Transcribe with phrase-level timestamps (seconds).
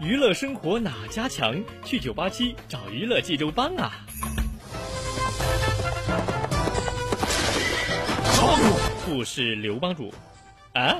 [0.00, 1.62] 娱乐生活哪家强？
[1.84, 3.92] 去九八七找娱乐济州帮啊！
[9.04, 10.10] 不是刘帮主
[10.72, 10.96] 啊。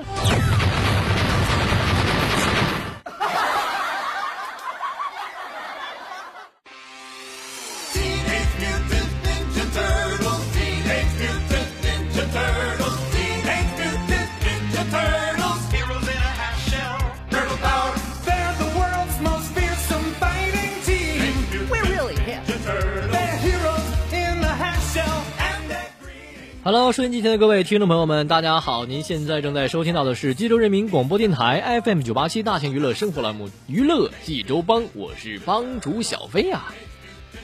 [26.63, 28.85] Hello，收音机前的各位听众朋友们，大家好！
[28.85, 36.71] 您现在正在收听到的是济州人民广播电台 FM 九八七大型娱乐生活栏目《娱乐济州帮》，我是帮主小飞啊！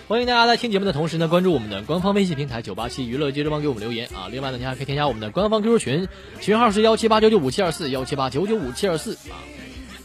[0.07, 4.29] 欢迎大家在听节目的同时呢，关注我们的官方微信平台九八七娱乐济州帮，给我们留言啊！
[4.31, 6.07] 另外呢，您还可以添加我们的官方 QQ 群，
[6.39, 9.41] 群号是幺七八九九五七二四幺七八九九五七二四啊！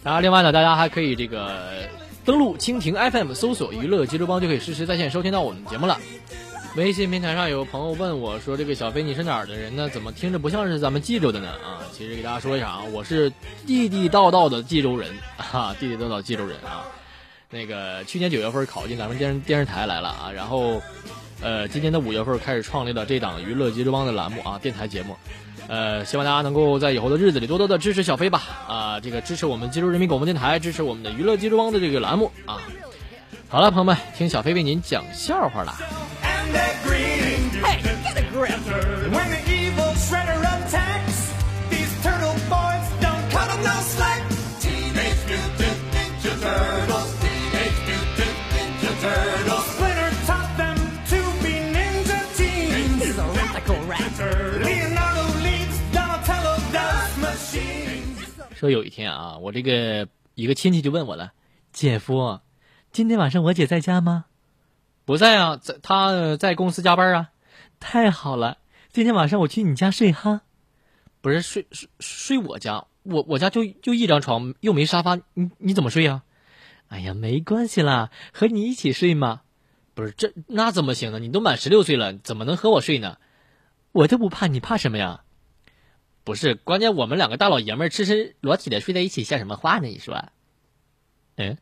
[0.02, 1.68] 当然，另外呢，大家还可以这个
[2.24, 6.00] 登录蜻蜓 FM 搜索“娱乐济州帮”，就可以实时在线收听到我们的节目了。
[6.74, 9.90] 微信平台上有朋友问我说：“这个小飞你是哪儿的人呢？
[9.90, 13.30] 怎么听着不像是咱们冀州的呢？”啊，其实给大家说一下啊，我是
[13.66, 16.86] 地地道道的冀州人啊，地地道道冀州人啊。
[17.50, 20.80] 那个去年九月份考进咱们电视电视台来了啊，然后，
[21.42, 25.14] 呃，今年的五月份开始创立了这档娱乐冀州帮的栏目啊，电台节目。
[25.68, 32.56] 呃，希望大家能够在以后的日子里多多的支持小飞吧啊，这个支持我们冀州人民广播电台，支持我们的娱乐冀州帮的这个栏目啊。
[33.50, 35.74] 好了，朋友们，听小飞为您讲笑话了
[36.41, 36.57] 了。
[58.55, 62.39] 说有一天啊，我这个一个亲戚就问我了：“姐夫，
[62.91, 64.25] 今天晚上我姐在家吗？”
[65.12, 67.28] 不在啊，在他在公司加班啊。
[67.78, 68.56] 太好了，
[68.92, 70.40] 今天晚上我去你家睡哈。
[71.20, 76.22] 不是睡睡睡我家，我我家就就一张床，又没沙发，你你怎么睡呀？
[76.88, 79.42] 哎呀，没关系啦，和你一起睡嘛。
[79.92, 81.18] 不是这那怎么行呢？
[81.18, 83.18] 你都满十六岁了，怎么能和我睡呢？
[83.92, 85.24] 我就不怕，你怕什么呀？
[86.24, 89.88] 不是，关键我们两个大老爷们赤身裸体的睡在一起，像什么话呢？
[89.88, 90.24] 你说？
[91.36, 91.58] 嗯。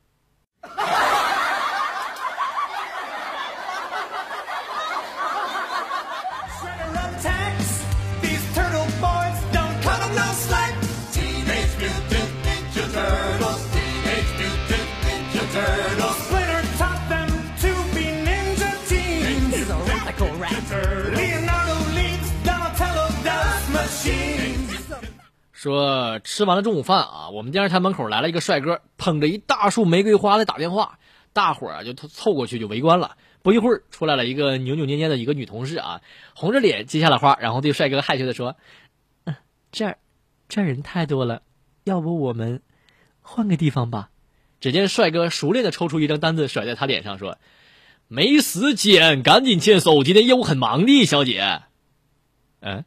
[25.61, 30.99] 说吃完了中午饭啊，我们电视台门口来了一个帅哥，捧着一大束玫瑰花在打电话，
[31.35, 33.19] 大伙儿就凑过去就围观了。
[33.43, 36.01] 不一会儿，出来了一个扭扭捏捏的一个女同事啊，
[36.35, 38.57] 红着脸接下了花，然后对帅哥害羞的说
[39.25, 39.37] ：“嗯，
[39.71, 39.99] 这儿，
[40.49, 41.43] 这儿人太多了，
[41.85, 42.63] 要不我们
[43.21, 44.09] 换个地方吧？”
[44.61, 47.37] 只见帅哥熟练的抽出一张单子甩在她脸上，说
[48.09, 51.61] ：“没时间，赶紧签收，今天业务很忙的，小姐。”
[52.61, 52.83] 嗯。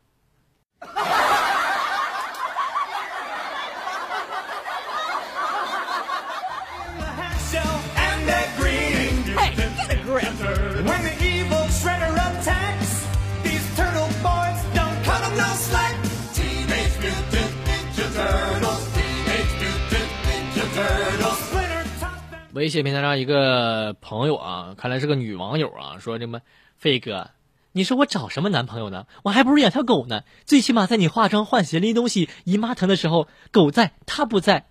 [22.54, 26.40] 微信平台上一个朋友啊，看来是个女网友啊，说什么
[26.78, 27.32] 飞哥，
[27.74, 29.06] 你说我找什么男朋友呢？
[29.24, 34.68] 我还不如养条狗呢，最起码在你化妆、换鞋、拎东西、姨妈疼的时候，狗在，他不在。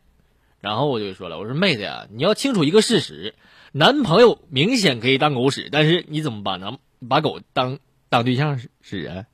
[0.61, 3.35] 然后我就说了，我说妹子呀，你要清楚一个事实，
[3.75, 6.79] 男朋友明显可以当狗使，但是你怎么把男
[7.09, 7.79] 把狗当
[8.11, 9.25] 当对象使使啊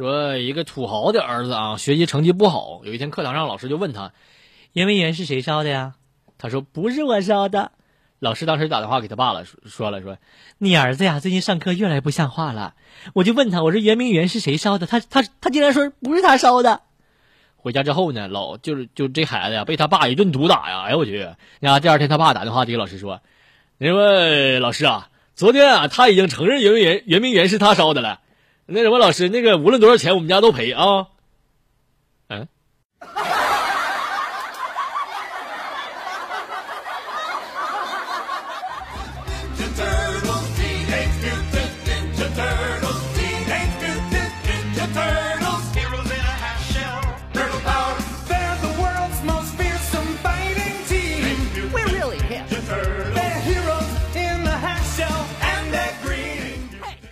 [0.00, 2.80] 说一个土豪的儿子啊，学习成绩不好。
[2.84, 4.12] 有一天课堂上，老师就问他，
[4.72, 5.92] 圆明园是谁烧的呀？
[6.38, 7.72] 他说不是我烧的。
[8.18, 10.16] 老师当时打电话给他爸了，说了说，
[10.56, 12.72] 你儿子呀，最近上课越来越不像话了。
[13.12, 14.86] 我就问他，我说圆明园是谁烧的？
[14.86, 16.80] 他他他竟然说不是他烧的。
[17.56, 20.80] 回家之后呢，老就是就这孩子呀，被他爸一顿毒打呀。
[20.84, 21.28] 哎呦我去！
[21.60, 23.20] 那第二天他爸打电话给老师说，
[23.76, 28.20] 那位老师啊，昨天啊他已经承认圆明园圆明园是他烧的了。
[28.70, 31.08] 那什么老师，那个无论多少钱，我们家都赔啊。
[32.28, 32.46] 嗯。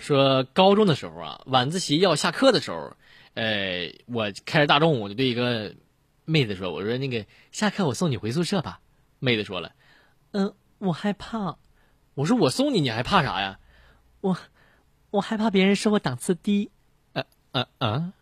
[0.09, 2.97] 说高中的时候啊，晚自习要下课的时候，
[3.35, 5.75] 呃，我开着大众，我就对一个
[6.25, 8.79] 妹子说：“我说那个下课我送你回宿舍吧。”
[9.21, 9.73] 妹子说了
[10.33, 11.57] ：“嗯，我害怕。”
[12.15, 13.59] 我说：“我送你，你还怕啥呀？”
[14.21, 14.35] 我
[15.11, 16.71] 我害怕别人说我档次低。
[17.13, 18.13] 呃呃呃。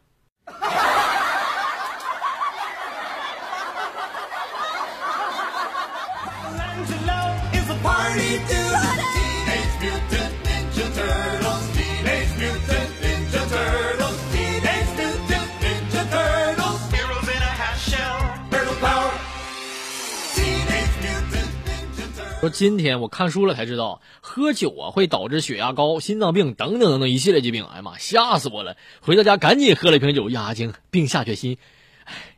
[22.48, 27.66] 说今天我看书了才知道，喝酒啊会导致血压高、心脏病等等等等一系列疾病。
[27.66, 28.78] 哎呀妈，吓死我了！
[29.02, 31.58] 回到家赶紧喝了一瓶酒压压惊，并下决心，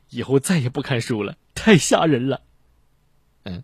[0.09, 2.41] 以后再也不看书了，太吓人了。
[3.43, 3.63] 嗯。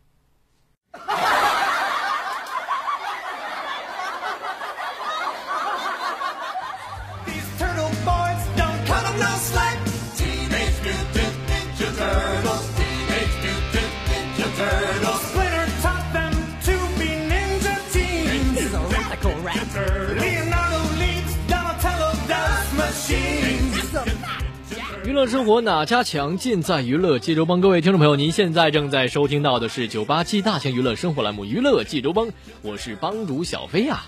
[25.04, 27.62] 娱乐生活哪家强，尽在娱乐济州帮。
[27.62, 32.28] 各位听众朋友，您现在正在收听到的是九八七大型娱乐生活栏目《娱乐济州帮》，
[32.62, 34.04] 我是帮主小飞呀。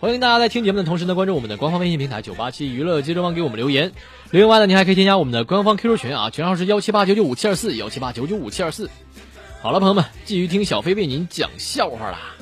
[0.00, 3.92] 欢迎大家在听节目的同时呢，关注我们的官方微信平台九八七娱乐济州帮，给我们留言。
[4.30, 8.90] 另外呢，您还可以添加我们的官方 QQ 群啊，群号是幺七八九九五七二四幺七八九九五七二四。
[9.60, 12.37] 好了，朋友们，继续听小飞为您讲笑话啦。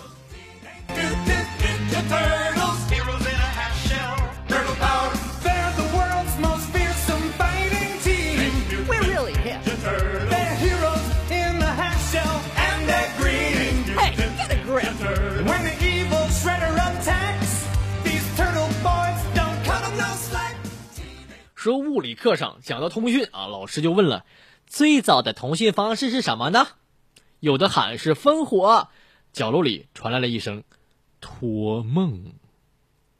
[21.66, 24.24] 说物理课上讲到通讯啊，老师就问了，
[24.68, 26.68] 最早的通信方式是什么呢？
[27.40, 28.86] 有的喊是烽火，
[29.32, 30.62] 角落里传来了一声
[31.26, 32.22] 托梦，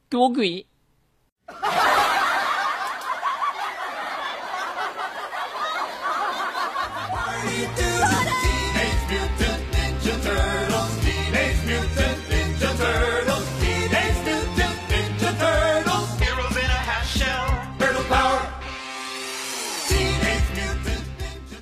[0.09, 0.65] 多鬼。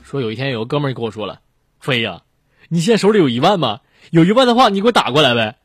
[0.02, 1.40] 说有一天有个哥们儿跟我说了，
[1.80, 2.20] 飞呀，
[2.68, 3.80] 你现在手里有一万吗？
[4.10, 5.56] 有一万的话，你给我打过来呗。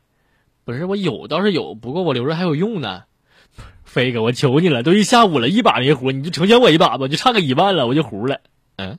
[0.64, 3.04] 不是我有倒是有，不过我留着还有用呢。
[3.84, 8.40] 飞哥，我求你了，都一下午了，一把没胡，你就成全我一把吧，就差个一万了，我就胡了。
[8.76, 8.98] 嗯。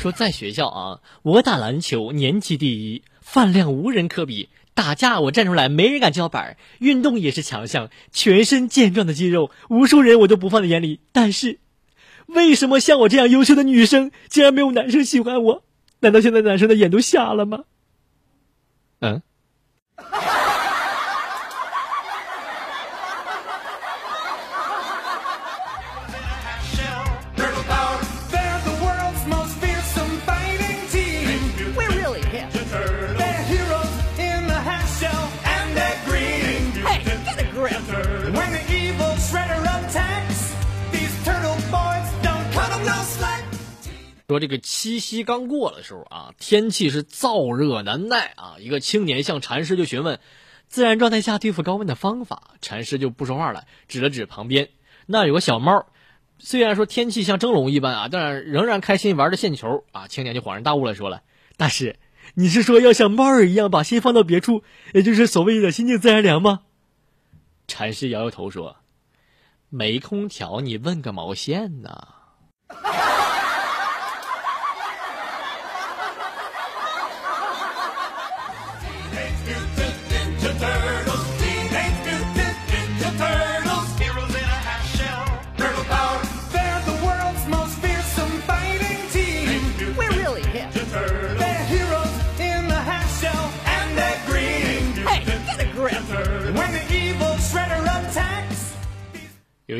[0.00, 4.48] 说在学校啊，我打篮球年级第一，饭量无人可比。
[4.72, 6.56] 打架我站出来，没人敢叫板。
[6.78, 11.00] 运动也是强项，全身健壮的肌肉，无数人我都不放在眼里。
[11.12, 11.58] 但是，
[12.24, 15.64] 为什么像我这样优秀的女生，竟然没有男生喜欢我？
[15.98, 17.64] 难道现在男生的眼都瞎了吗？
[19.00, 19.20] 嗯。
[44.30, 48.54] 说这个七夕刚过的时候啊，天气是燥热难耐啊。
[48.60, 50.20] 一个青年向禅师就询问
[50.68, 54.68] 自然状态下对付高温的方法，禅师就不说话了，指了指旁边
[55.06, 55.84] 那有个小猫。
[56.38, 60.06] 虽然说天气像蒸笼一般啊，但是仍然开心玩着线球啊。
[60.06, 61.22] 青年就恍然大悟了，说了
[61.58, 61.96] ：“大师，
[62.34, 64.62] 你是说要像猫儿一样把心放到别处，
[64.94, 66.60] 也就是所谓的心静自然凉吗？”
[67.66, 68.76] 禅师摇摇头说
[69.70, 72.06] ：“没空调，你问个毛线呢？”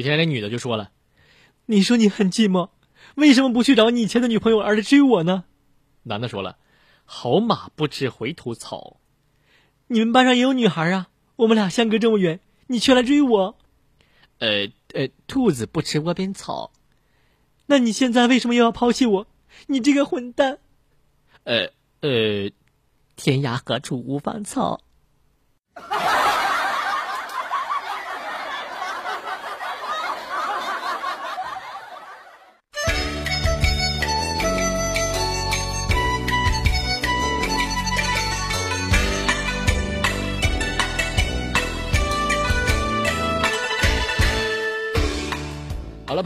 [0.00, 0.90] 一天，那女的就说了
[1.66, 2.70] ：“你说你很寂寞，
[3.14, 5.44] 为什么不去找你以前的女朋友，而是追我呢？”
[6.02, 6.56] 男的说了
[7.04, 8.98] ：“好马不吃回头草，
[9.86, 13.56] 你们班上也有女孩啊，我们俩相隔这么远，你却来追我。”
[14.40, 16.72] 呃呃，兔子不吃窝边草，
[17.66, 19.26] 那你现在为什么又要抛弃我？
[19.66, 20.58] 你这个混蛋！
[21.44, 22.50] 呃呃，
[23.16, 24.80] 天涯何处无芳草。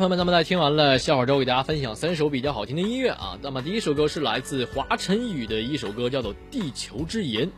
[0.09, 3.39] 朋友们，在听完了笑话之后，给大家分享三首比较好听的音乐啊。
[3.41, 7.49] 那么第一首歌是来自华晨宇的一首歌，叫做《地球之盐》。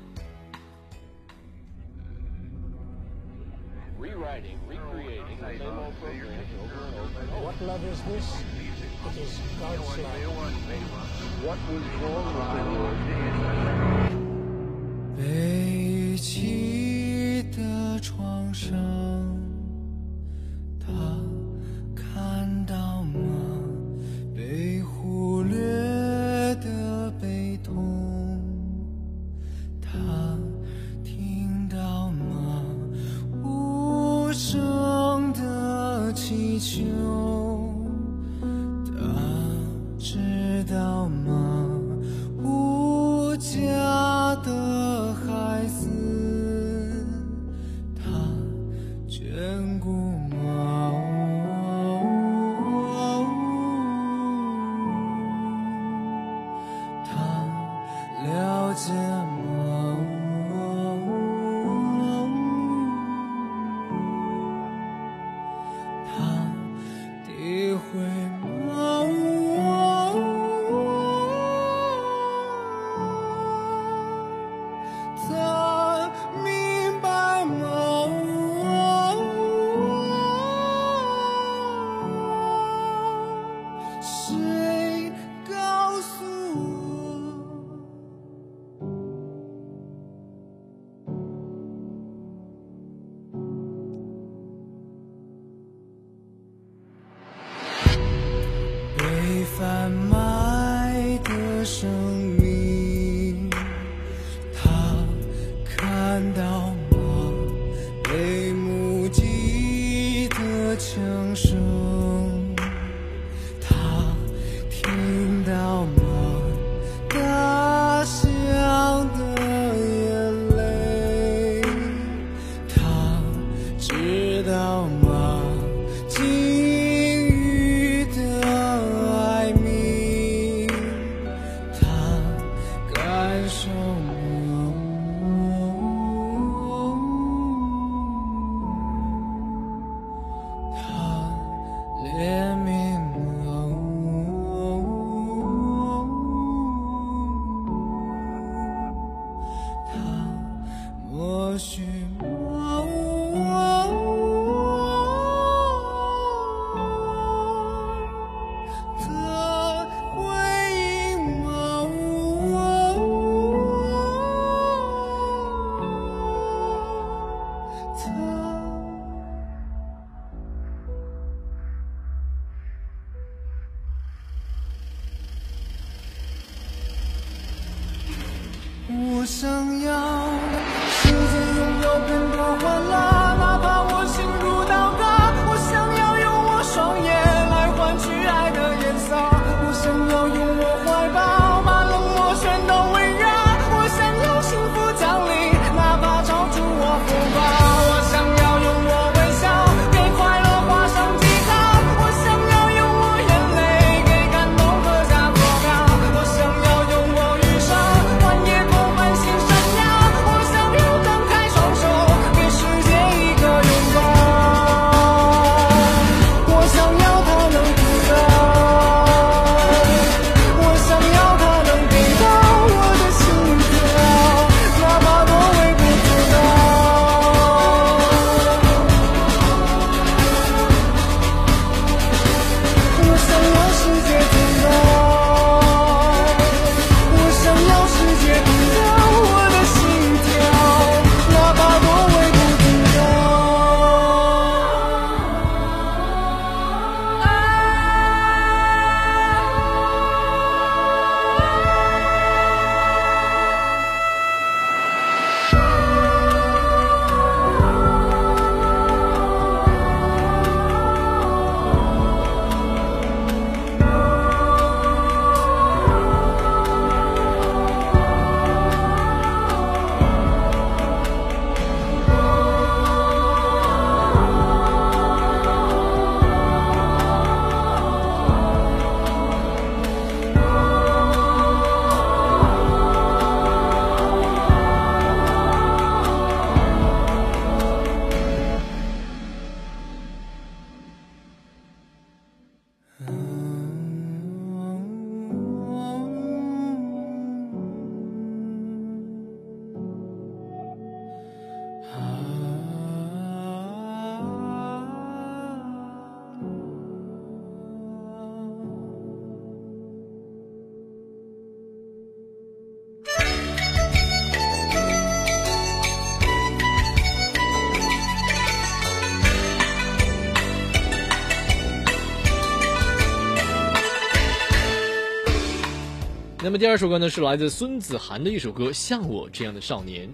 [326.58, 330.08] 第二首歌呢是来自孙子涵的一首歌像我这样的少年。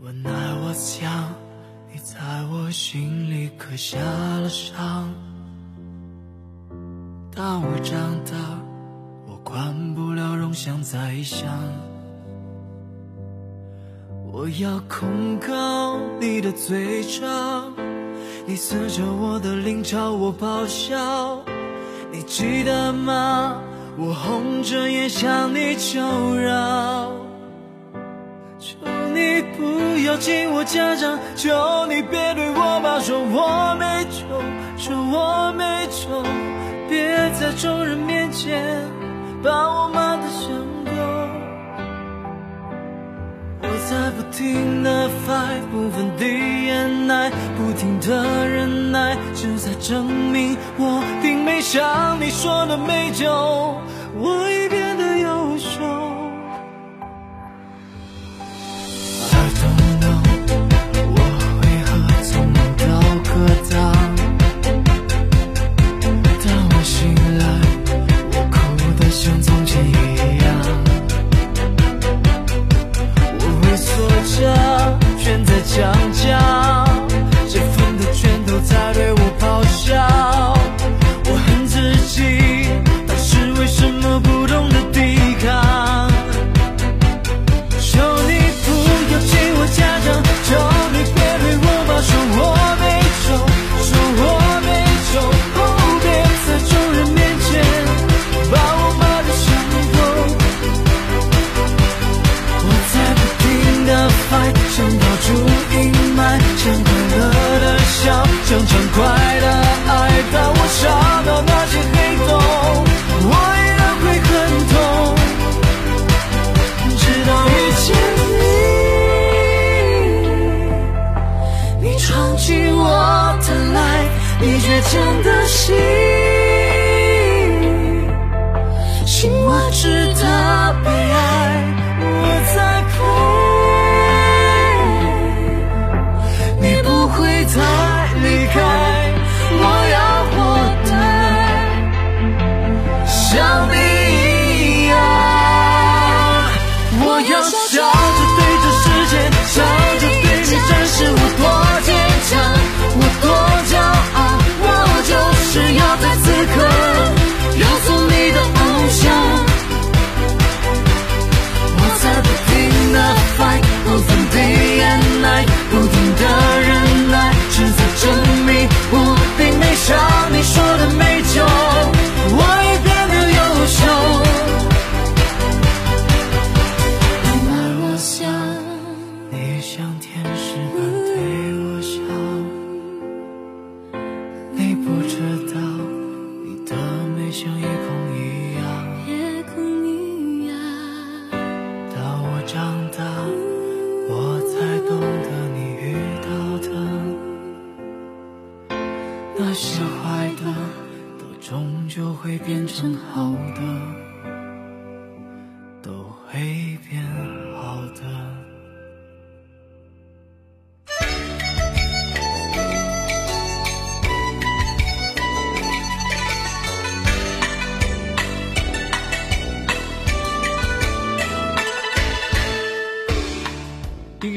[0.00, 0.12] 我
[1.92, 2.16] 你在
[2.50, 5.12] 我心里刻下了伤。
[7.30, 8.47] 当我长大
[9.48, 11.48] 管不了容想再想。
[14.30, 17.26] 我要控告你的嘴角，
[18.44, 21.40] 你撕着我的脸朝我咆哮。
[22.12, 23.56] 你记得吗？
[23.96, 25.98] 我红着眼向你求
[26.36, 27.10] 饶，
[28.58, 28.76] 求
[29.14, 34.44] 你不要进我家长，求你别对我爸说我没种，
[34.76, 36.22] 说我没种，
[36.86, 38.97] 别在众人面前。
[39.42, 40.50] 把我骂得像
[40.84, 40.90] 狗。
[43.62, 53.26] 我在不停的 fight，不分的忍耐，不停的忍耐，是在证明我并没像你说的没救。
[54.18, 54.87] 我一边。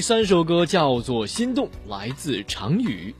[0.02, 3.14] 第三首歌叫做《心动》，来自常宇。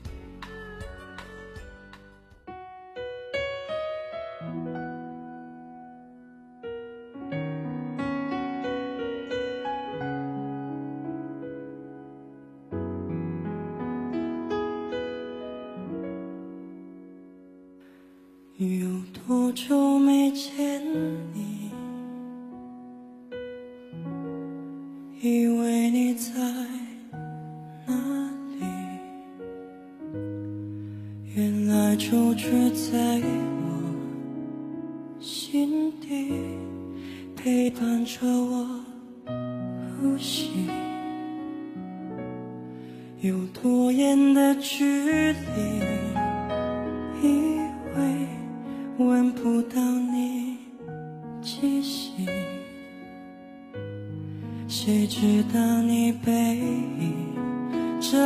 [58.12, 58.18] 这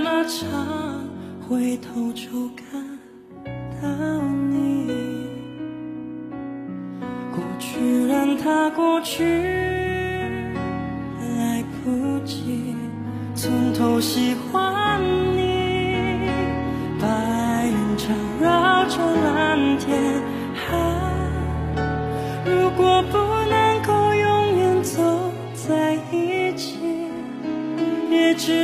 [0.00, 1.08] 么长，
[1.48, 2.82] 回头就看
[3.80, 3.86] 到
[4.50, 4.88] 你。
[7.30, 9.22] 过去让它过去，
[11.36, 12.74] 来不及
[13.36, 16.28] 从头喜欢你。
[17.00, 19.96] 白云缠绕着蓝天，
[20.72, 20.74] 啊，
[22.44, 23.17] 如果不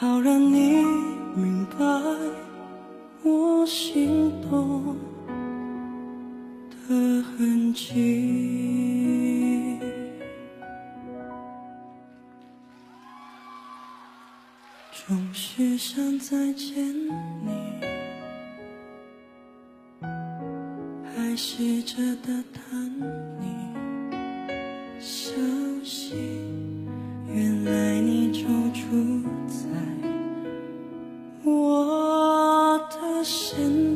[0.00, 0.82] 好让你
[1.36, 1.84] 明白
[3.22, 4.96] 我心动
[6.88, 9.78] 的痕迹。
[15.06, 17.50] 总是想再见你，
[21.04, 22.90] 还试着打探
[23.38, 23.44] 你。
[24.98, 25.34] 消
[25.84, 26.14] 息，
[27.34, 27.99] 原来
[29.50, 29.66] 在
[31.42, 33.89] 我的身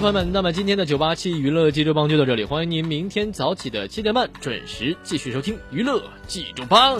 [0.00, 6.98] 朋友们，那么今天的九八七娱乐济州帮就到这里，欢迎您明天早起的七点半准时继续收听娱乐济州帮。